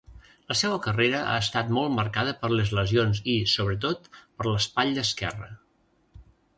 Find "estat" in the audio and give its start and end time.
1.41-1.69